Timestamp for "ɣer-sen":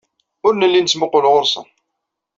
1.31-1.67